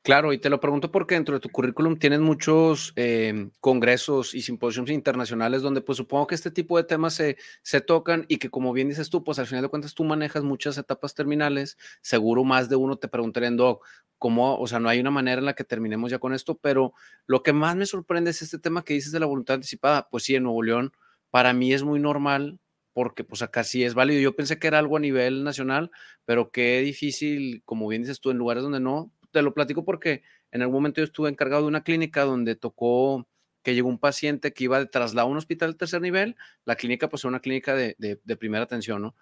[0.06, 4.42] Claro, y te lo pregunto porque dentro de tu currículum tienes muchos em, congresos y
[4.42, 8.48] simposios internacionales donde pues supongo que este tipo de temas se, se tocan y que
[8.48, 12.44] como bien dices tú, pues al final de cuentas tú manejas muchas etapas terminales, seguro
[12.44, 13.84] más de uno te preguntarían, Doc,
[14.16, 14.56] ¿cómo?
[14.60, 16.94] O sea, no hay una manera en la que terminemos ya con esto, pero
[17.26, 20.08] lo que más me sorprende es este tema que dices de la voluntad anticipada.
[20.08, 20.92] Pues sí, en Nuevo León
[21.30, 22.60] para mí es muy normal
[22.96, 24.20] porque pues acá sí es válido.
[24.22, 25.90] Yo pensé que era algo a nivel nacional,
[26.24, 29.12] pero qué difícil, como bien dices tú, en lugares donde no.
[29.36, 33.28] Te lo platico porque en algún momento yo estuve encargado de una clínica donde tocó
[33.62, 36.36] que llegó un paciente que iba de traslado a un hospital de tercer nivel.
[36.64, 39.14] La clínica pues era una clínica de, de primera atención, ¿no?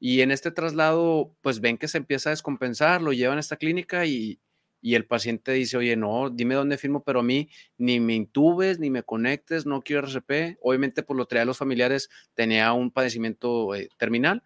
[0.00, 3.58] Y en este traslado pues ven que se empieza a descompensar, lo llevan a esta
[3.58, 4.40] clínica y,
[4.80, 8.88] el paciente dice, oye, no, dime dónde firmo, pero a mí ni me intubes, ni
[8.88, 10.56] me conectes, no quiero RCP.
[10.62, 14.42] Obviamente, por lo traía a los familiares, tenía un padecimiento eh, terminal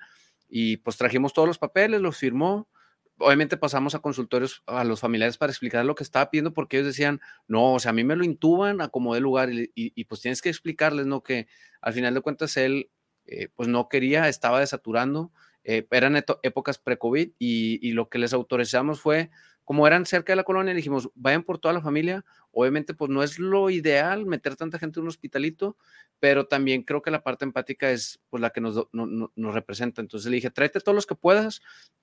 [0.48, 2.68] y pues trajimos todos los papeles, los firmó.
[3.18, 6.88] Obviamente pasamos a consultorios a los familiares para explicar lo que estaba pidiendo porque ellos
[6.88, 10.20] decían, no, o sea, a mí me lo intuban a como de lugar y, pues
[10.20, 11.22] tienes que explicarles, ¿no?
[11.22, 11.46] Que
[11.80, 12.90] al final de cuentas él
[13.26, 15.30] eh, pues no quería, estaba desaturando,
[15.64, 19.30] eh, eran épocas pre-COVID y, lo que les autorizamos fue
[19.64, 22.24] como eran cerca de la colonia, dijimos, vayan por toda la familia.
[22.50, 25.76] Obviamente, pues no es lo ideal meter tanta gente en un hospitalito,
[26.18, 30.00] pero también creo que la parte empática es pues, la que nos, nos representa.
[30.00, 31.62] Entonces le dije, tráete todos los que puedas,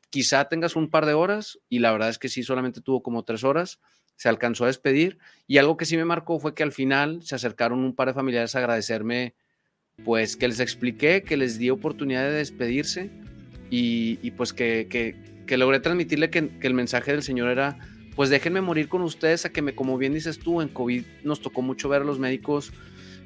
[0.09, 3.23] quizá tengas un par de horas, y la verdad es que sí, solamente tuvo como
[3.23, 3.79] tres horas,
[4.15, 5.17] se alcanzó a despedir,
[5.47, 8.13] y algo que sí me marcó fue que al final se acercaron un par de
[8.13, 9.35] familiares a agradecerme,
[10.03, 13.09] pues que les expliqué, que les di oportunidad de despedirse,
[13.71, 15.15] y, pues que, que
[15.49, 17.79] que logré transmitirle que, el mensaje del Señor era,
[18.15, 21.41] pues déjenme morir con ustedes a que me, como bien dices tú, en COVID nos
[21.41, 22.71] tocó mucho ver a los médicos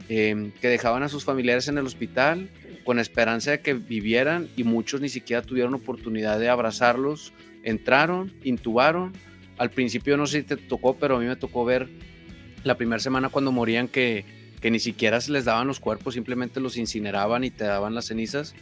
[0.07, 2.49] em, que dejaban a sus familiares en el hospital
[2.83, 7.33] con esperanza de que vivieran y muchos ni siquiera tuvieron oportunidad de abrazarlos.
[7.63, 9.13] Entraron, intubaron.
[9.57, 11.89] Al principio no sé si te tocó, pero a mí me tocó ver
[12.63, 14.25] la primera semana cuando morían que,
[14.61, 18.05] que ni siquiera se les daban los cuerpos, simplemente los incineraban y te daban las
[18.05, 18.55] cenizas.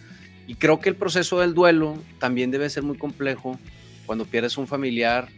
[0.47, 3.59] Y creo que el proceso del duelo también debe ser muy complejo
[4.05, 5.29] cuando pierdes un familiar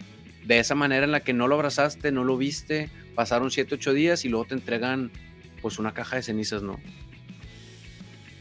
[0.46, 3.94] de esa manera en la que no lo abrazaste, no lo viste, pasaron 7, 8
[3.94, 5.12] días y luego te entregan
[5.62, 6.80] pues una caja de cenizas, ¿no?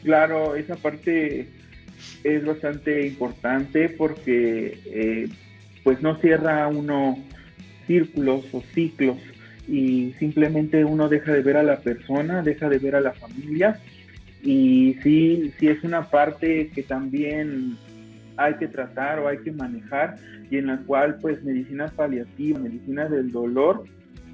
[0.02, 1.48] Claro, esa parte
[2.24, 5.28] es bastante importante porque eh,
[5.84, 7.18] pues no cierra uno
[7.86, 9.18] círculos o ciclos
[9.68, 13.78] y simplemente uno deja de ver a la persona, deja de ver a la familia.
[14.42, 17.76] Y sí, sí es una parte que también
[18.36, 20.16] hay que tratar o hay que manejar
[20.50, 23.84] y en la cual pues medicina paliativa, medicina del dolor,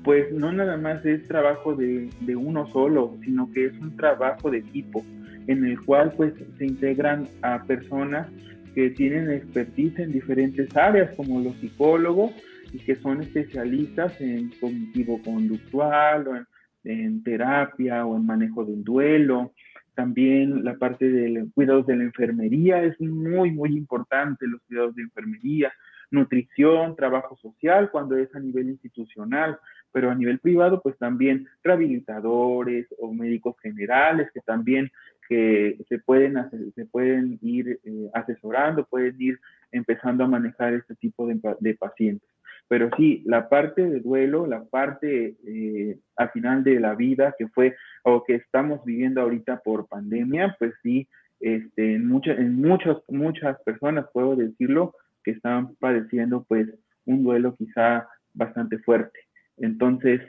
[0.03, 4.51] pues no nada más es trabajo de, de, uno solo, sino que es un trabajo
[4.51, 5.05] de equipo
[5.49, 8.29] en el cual pues se integran a personas
[8.75, 12.33] que tienen expertise en diferentes áreas como los psicólogos
[12.73, 16.47] y que son especialistas en cognitivo conductual o en,
[16.85, 19.53] en terapia o en manejo del duelo,
[19.99, 25.03] también la parte de cuidados de la enfermería es muy, muy importante, los cuidados de
[25.03, 25.73] enfermería,
[26.13, 29.59] nutrición, trabajo social, cuando es a nivel institucional,
[29.91, 34.89] pero a nivel privado, pues también rehabilitadores o médicos generales que también
[35.29, 36.37] que se pueden,
[36.75, 39.39] se pueden ir eh, asesorando, pueden ir
[39.71, 42.29] empezando a manejar este tipo de, pacientes.
[42.67, 47.49] Pero sí, la parte de duelo, la parte eh, al final de la vida que
[47.49, 51.07] fue o que estamos viviendo ahorita por pandemia, pues sí,
[51.41, 56.69] este, en, muchas en muchas, muchas personas, puedo decirlo, que están padeciendo pues
[57.05, 59.21] un duelo quizá bastante fuerte.
[59.59, 60.21] Entonces,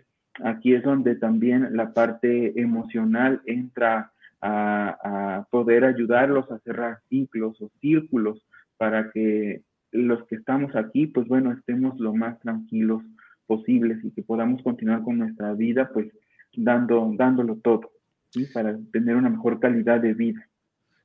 [0.43, 7.69] aquí es donde también la parte emocional entra a, poder ayudarlos a cerrar ciclos o
[7.81, 8.45] círculos
[8.77, 13.01] para que los que estamos aquí, pues bueno, estemos lo más tranquilos
[13.47, 16.07] posibles y que podamos continuar con nuestra vida, pues
[16.55, 17.91] dando, dándolo todo,
[18.29, 18.45] ¿sí?
[18.53, 20.47] para tener una mejor calidad de vida.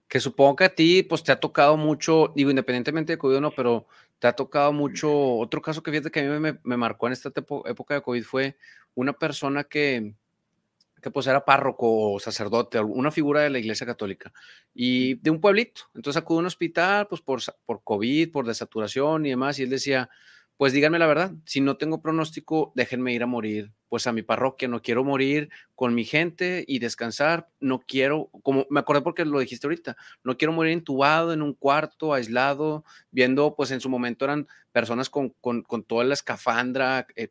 [0.06, 3.40] Que supongo que a ti, pues te ha tocado mucho, digo, independientemente de COVID o
[3.40, 3.86] no, pero
[4.18, 7.14] te ha tocado mucho, otro caso que fíjate que a mí me, me marcó en
[7.14, 8.56] esta época de COVID fue
[8.94, 10.14] una persona que,
[11.04, 14.32] que pues era párroco o sacerdote, una figura de la iglesia católica
[14.72, 15.82] y de un pueblito.
[15.94, 19.68] Entonces acudió a un hospital pues por, por COVID, por desaturación y demás, y él
[19.68, 20.08] decía,
[20.56, 24.22] pues díganme la verdad, si no tengo pronóstico, déjenme ir a morir, pues a mi
[24.22, 29.26] parroquia, no quiero morir con mi gente y descansar, no quiero, como me acordé porque
[29.26, 33.90] lo dijiste ahorita, no quiero morir intubado en un cuarto, aislado, viendo, pues en su
[33.90, 37.28] momento eran personas con, con, con toda la escafandra, eh,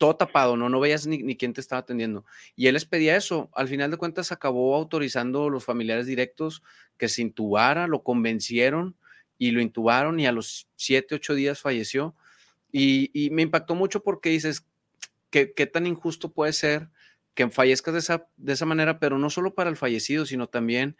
[0.00, 0.70] todo tapado, ¿no?
[0.70, 2.24] No veías ni, quién te estaba atendiendo.
[2.56, 3.50] Y él les pedía eso.
[3.52, 6.62] Al final de cuentas acabó autorizando los familiares directos
[6.96, 8.96] que se intubara, lo convencieron
[9.36, 12.16] y lo intubaron y a los siete, ocho días falleció.
[12.72, 14.64] Y, me impactó mucho porque dices,
[15.28, 16.88] ¿qué, ¿qué, tan injusto puede ser
[17.34, 20.96] que fallezcas de esa, de esa manera, pero no solo para el fallecido, sino también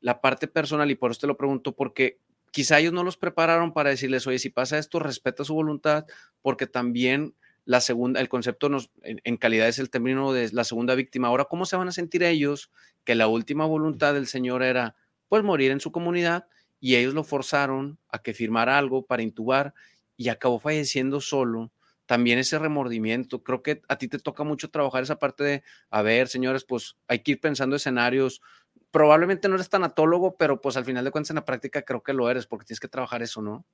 [0.00, 0.90] la parte personal.
[0.90, 2.18] Y por eso te lo pregunto, porque
[2.50, 6.04] quizá ellos no los prepararon para decirles, oye, si pasa esto, respeta su voluntad,
[6.42, 10.94] porque también la segunda, el concepto nos, en, calidad es el término de la segunda
[10.94, 11.28] víctima.
[11.28, 12.70] Ahora, ¿cómo se van a sentir ellos
[13.04, 14.96] que la última voluntad del Señor era
[15.28, 16.46] pues morir en su comunidad
[16.80, 19.74] y ellos lo forzaron a que firmara algo para intubar
[20.16, 21.72] y acabó falleciendo solo?
[22.06, 26.02] También ese remordimiento, creo que a ti te toca mucho trabajar esa parte de, a
[26.02, 28.42] ver, señores, pues hay que ir pensando escenarios.
[28.90, 32.12] Probablemente no eres tanatólogo, pero pues al final de cuentas en la práctica creo que
[32.12, 33.64] lo eres porque tienes que trabajar eso, ¿no?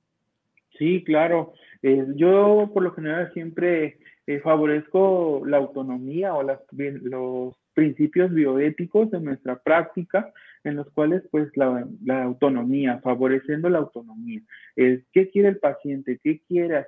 [0.77, 1.53] Sí, claro.
[1.81, 9.19] Eh, yo por lo general siempre eh, favorezco la autonomía o los principios bioéticos de
[9.19, 10.31] nuestra práctica,
[10.63, 11.87] en los cuales pues la,
[12.23, 14.41] autonomía, favoreciendo la autonomía.
[14.75, 16.19] ¿Qué quiere el paciente?
[16.21, 16.85] ¿Qué quiere?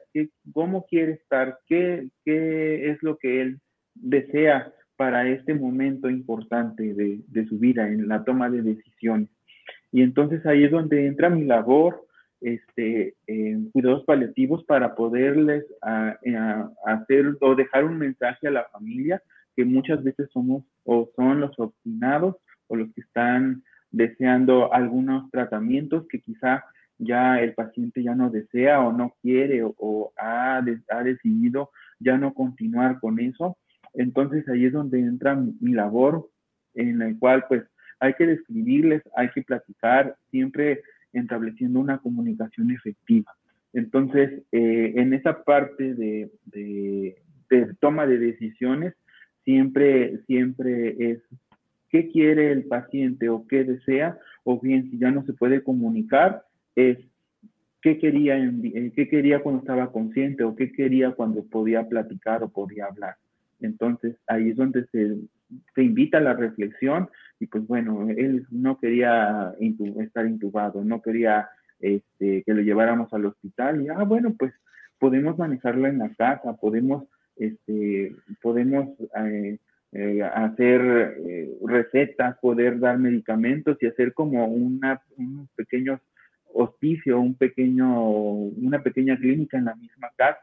[0.54, 1.60] ¿Cómo quiere estar?
[1.68, 3.60] ¿Qué, ¿Qué es lo que él
[3.94, 9.30] desea para este momento importante de, de su vida en la toma de decisiones?
[9.92, 12.09] Y entonces ahí es donde entra mi labor
[12.42, 13.16] este,
[13.72, 15.66] cuidados paliativos para poderles
[16.86, 19.22] hacer o dejar un mensaje a la familia
[19.56, 26.08] que muchas veces somos o son los obstinados o los que están deseando algunos tratamientos
[26.08, 26.64] que quizá
[26.98, 32.34] ya el paciente ya no desea o no quiere o, ha, ha, decidido ya no
[32.34, 33.58] continuar con eso.
[33.94, 36.30] Entonces ahí es donde entra mi labor
[36.76, 37.64] en la cual pues
[38.00, 40.82] hay que describirles, hay que platicar, siempre
[41.14, 43.34] estableciendo una comunicación efectiva.
[43.74, 46.30] Entonces, eh, en esa parte de,
[47.80, 48.94] toma de decisiones,
[49.44, 51.20] siempre, siempre es
[51.90, 56.44] qué quiere el paciente o qué desea, o bien si ya no se puede comunicar,
[56.76, 56.98] es
[57.82, 62.50] qué quería, eh, qué quería cuando estaba consciente o qué quería cuando podía platicar o
[62.50, 63.16] podía hablar.
[63.62, 65.18] Entonces, ahí es donde se,
[65.76, 69.54] se invita a la reflexión y pues bueno, él no quería
[70.00, 74.54] estar intubado, no quería este, que lo lleváramos al hospital y, ah, bueno, pues
[75.00, 77.06] podemos manejarlo en la casa, podemos,
[77.38, 79.58] este, podemos eh,
[79.94, 80.82] eh, hacer
[81.26, 86.00] eh, recetas, poder dar medicamentos y hacer como una, un pequeño
[86.54, 90.40] hospicio, un pequeño, una pequeña clínica en la misma casa,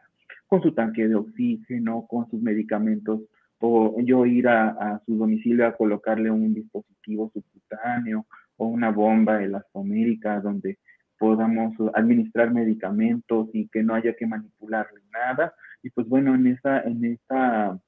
[0.47, 3.21] con su tanque de oxígeno, con sus medicamentos
[3.61, 8.27] o yo ir a, su domicilio a colocarle un dispositivo subcutáneo
[8.57, 10.79] o una bomba elastomérica donde
[11.19, 15.55] podamos administrar medicamentos y que no haya que manipularle nada.
[15.83, 17.79] Y pues bueno, en esta, en esta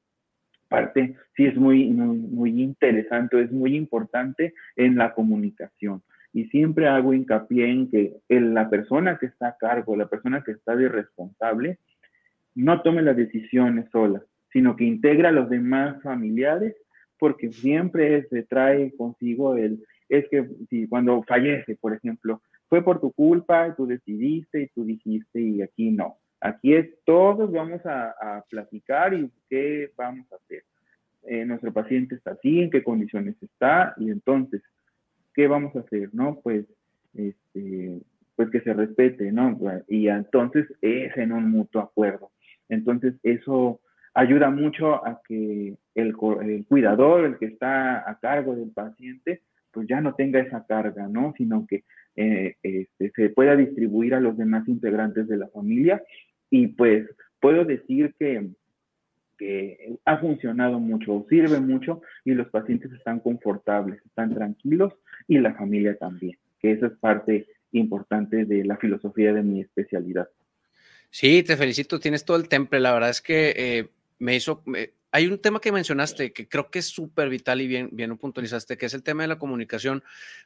[0.68, 6.02] parte sí es muy, muy, interesante, es muy importante en la comunicación.
[6.32, 10.52] Y siempre hago hincapié en que la persona que está a cargo, la persona que
[10.52, 11.78] está de responsable,
[12.54, 16.74] no tome las decisiones sola, sino que integra a los demás familiares,
[17.18, 23.00] porque siempre se trae consigo el, es que si cuando fallece, por ejemplo, fue por
[23.00, 26.18] tu culpa, tú decidiste y tú dijiste y aquí no.
[26.40, 30.62] Aquí es todos vamos a, platicar y qué vamos a hacer.
[31.24, 34.62] Eh, nuestro paciente está así, en qué condiciones está y entonces,
[35.34, 36.10] ¿qué vamos a hacer?
[36.12, 36.40] ¿No?
[36.40, 36.64] Pues,
[37.14, 38.00] este,
[38.36, 39.58] pues que se respete, ¿no?
[39.88, 42.30] Y entonces es en un mutuo acuerdo.
[42.68, 43.80] Entonces, eso
[44.18, 50.00] ayuda mucho a que el, cuidador, el que está a cargo del paciente, pues ya
[50.00, 51.34] no tenga esa carga, ¿no?
[51.36, 51.84] Sino que
[52.16, 56.02] eh, este, se pueda distribuir a los demás integrantes de la familia.
[56.50, 57.08] Y pues
[57.38, 58.48] puedo decir que,
[59.38, 64.94] que ha funcionado mucho, sirve mucho y los pacientes están confortables, están tranquilos
[65.28, 70.28] y la familia también, que esa es parte importante de la filosofía de mi especialidad.
[71.10, 72.80] Sí, te felicito, tienes todo el temple.
[72.80, 73.88] La verdad es que eh,
[74.18, 74.62] me hizo,
[75.10, 78.16] hay un tema que mencionaste que creo que es súper vital y bien, bien lo
[78.16, 80.02] puntualizaste, que es el tema de la comunicación.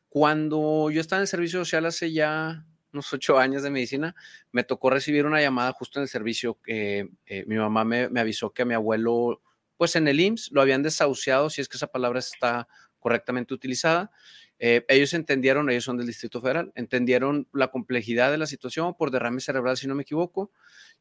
[0.08, 4.14] Cuando yo estaba en el servicio social hace ya unos ocho años de medicina,
[4.52, 6.58] me tocó recibir una llamada justo en el servicio.
[6.62, 9.40] que eh, mi mamá me, me, avisó que a mi abuelo,
[9.76, 12.68] pues en el IMSS, lo habían desahuciado, si es que esa palabra está
[13.00, 14.10] correctamente utilizada.
[14.58, 19.10] Eh, ellos entendieron, ellos son del Distrito Federal, entendieron la complejidad de la situación por
[19.10, 20.52] derrame cerebral, si no me equivoco,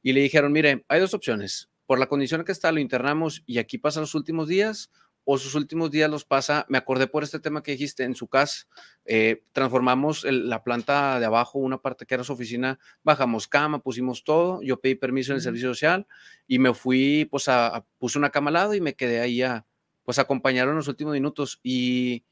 [0.01, 1.70] y le dijeron, mire, hay dos opciones.
[1.91, 4.91] Por la condición que está, lo internamos y aquí pasa los últimos días,
[5.25, 8.29] o sus últimos días los pasa, me acordé por este tema que dijiste, en su
[8.29, 8.65] casa,
[9.03, 14.23] eh, transformamos la planta de abajo, una parte que era su oficina, bajamos cama, pusimos
[14.23, 16.07] todo, yo pedí permiso en el servicio social
[16.47, 19.65] y me fui, pues a, puse una cama al lado y me quedé ahí a,
[20.03, 21.59] pues acompañar en los últimos minutos.
[21.61, 22.23] Y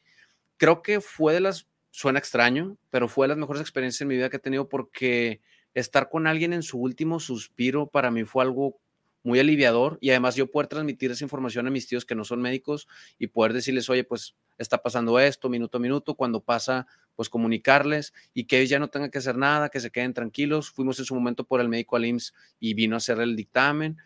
[0.55, 4.15] creo que fue de las, suena extraño, pero fue de las mejores experiencias en mi
[4.15, 5.41] vida que he tenido porque
[5.73, 8.79] estar con alguien en su último suspiro para mí fue algo
[9.23, 12.41] muy aliviador y además yo poder transmitir esa información a mis tíos que no son
[12.41, 17.29] médicos y poder decirles, oye, pues está pasando esto minuto a minuto, cuando pasa, pues
[17.29, 20.71] comunicarles y que ellos ya no tengan que hacer nada, que se queden tranquilos.
[20.71, 23.97] Fuimos en su momento por el médico al IMSS y vino a hacer el dictamen.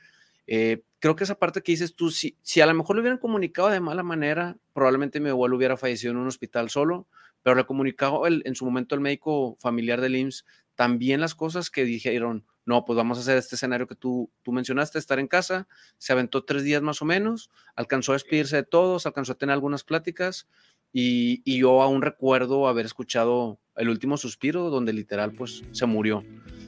[0.47, 3.19] Eh, creo que esa parte que dices tú, si, si a lo mejor lo hubieran
[3.19, 7.07] comunicado de mala manera, probablemente mi abuelo hubiera fallecido en un hospital solo,
[7.43, 10.45] pero le comunicado el, en su momento el médico familiar del IMSS
[10.75, 14.51] también las cosas que dijeron, no, pues vamos a hacer este escenario que tú, tú
[14.51, 18.63] mencionaste, estar en casa, se aventó tres días más o menos, alcanzó a despedirse de
[18.63, 20.47] todos, alcanzó a tener algunas pláticas
[20.91, 26.23] y, y yo aún recuerdo haber escuchado el último suspiro donde literal pues se murió.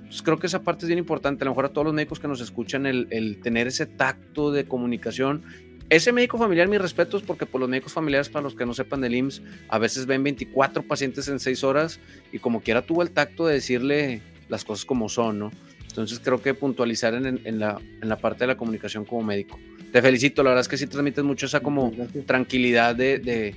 [0.05, 1.43] Pues creo que esa parte es bien importante.
[1.43, 4.67] A lo mejor a todos los médicos que nos escuchan, el, tener ese tacto de
[4.67, 5.43] comunicación.
[5.89, 8.73] Ese médico familiar, mis respetos, porque por pues, los médicos familiares, para los que no
[8.73, 11.99] sepan del IMSS, a veces ven 24 pacientes en 6 horas
[12.31, 15.51] y como quiera tuvo el tacto de decirle las cosas como son, ¿no?
[15.95, 19.57] Entonces creo que puntualizar en, la, en la parte de la comunicación como médico.
[19.93, 21.93] Te felicito, la verdad es que sí transmites mucho esa como
[22.25, 23.55] tranquilidad de, de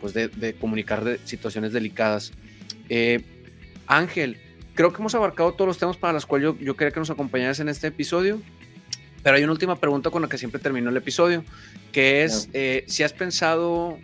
[0.00, 2.32] pues de, de, comunicar de situaciones delicadas.
[2.88, 3.22] Eh,
[3.88, 4.36] Ángel,
[4.74, 7.58] creo que hemos abarcado todos los temas para los cuales yo, quería que nos acompañaras
[7.58, 8.40] en este episodio.
[9.24, 11.44] Pero hay una última pregunta con la que siempre termino el episodio,
[11.90, 13.98] que es, eh, si has pensado,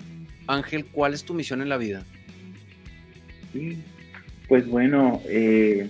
[0.49, 2.05] Ángel, ¿cuál es tu misión en la vida?
[3.53, 3.79] Sí,
[4.49, 5.89] pues bueno, eh,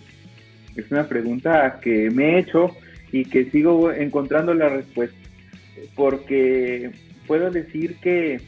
[0.76, 2.76] es una pregunta que me he hecho
[3.12, 5.16] y que sigo encontrando la respuesta,
[5.94, 6.90] porque
[7.26, 8.40] puedo decir que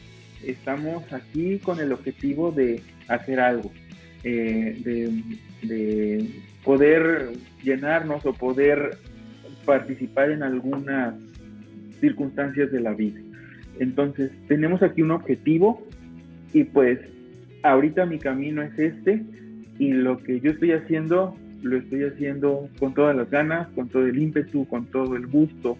[0.43, 3.71] estamos aquí con el objetivo de hacer algo,
[4.23, 4.77] eh,
[5.63, 6.29] de,
[6.63, 7.29] poder
[7.63, 8.97] llenarnos o poder
[9.65, 11.15] participar en algunas
[11.99, 13.19] circunstancias de la vida.
[13.79, 15.87] Entonces, tenemos aquí un objetivo
[16.53, 16.99] y pues
[17.63, 19.23] ahorita mi camino es este
[19.79, 24.05] y lo que yo estoy haciendo, lo estoy haciendo con todas las ganas, con todo
[24.05, 25.77] el ímpetu, con todo el gusto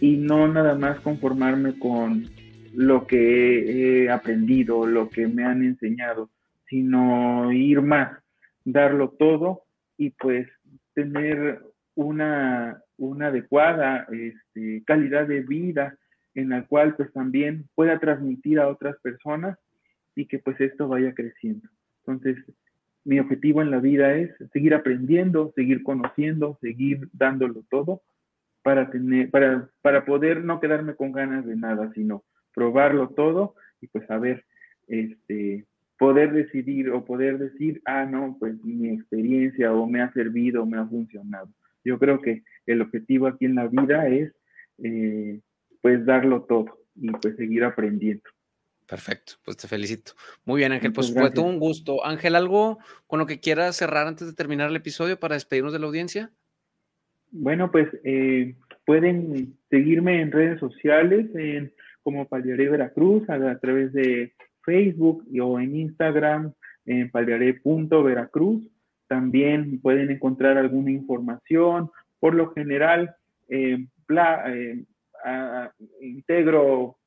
[0.00, 2.26] y no nada más conformarme con
[2.74, 6.30] lo que he aprendido, lo que me han enseñado,
[6.68, 8.18] sino ir más,
[8.64, 9.62] darlo todo
[9.96, 10.48] y pues
[10.94, 11.60] tener
[11.94, 15.96] una, una adecuada este, calidad de vida
[16.34, 19.58] en la cual pues también pueda transmitir a otras personas
[20.14, 21.68] y que pues esto vaya creciendo.
[22.06, 22.36] Entonces,
[23.04, 28.02] mi objetivo en la vida es seguir aprendiendo, seguir conociendo, seguir dándolo todo
[28.62, 32.24] para, tener, para, para poder no quedarme con ganas de nada, sino
[32.54, 34.44] probarlo todo y pues saber,
[34.88, 35.64] este,
[35.98, 40.66] poder decidir o poder decir, ah, no, pues mi experiencia o me ha servido, o
[40.66, 41.48] me ha funcionado.
[41.84, 44.32] Yo creo que el objetivo aquí en la vida es,
[44.82, 45.40] eh,
[45.80, 48.28] pues, darlo todo y pues seguir aprendiendo.
[48.88, 50.12] Perfecto, pues te felicito.
[50.46, 52.06] Muy bien, Ángel, pues fue todo un gusto.
[52.06, 55.78] Ángel, ¿algo con lo que quieras cerrar antes de terminar el episodio para despedirnos de
[55.78, 56.30] la audiencia?
[57.30, 58.54] Bueno, pues eh,
[58.86, 61.70] pueden seguirme en redes sociales en,
[62.02, 64.32] como Paliaré Veracruz a, través de
[64.64, 66.54] Facebook o en Instagram
[66.86, 68.62] en paliaré.veracruz.
[69.06, 71.90] También pueden encontrar alguna información.
[72.18, 73.14] Por lo general,
[73.50, 74.84] eh, eh,
[76.00, 76.97] integro